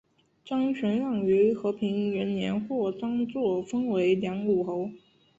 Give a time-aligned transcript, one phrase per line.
[0.43, 4.89] 张玄靓于和平元年获张祚封为凉武侯。